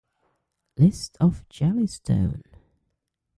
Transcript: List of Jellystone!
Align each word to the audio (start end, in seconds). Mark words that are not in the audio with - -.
List 0.77 1.15
of 1.19 1.47
Jellystone! 1.47 2.41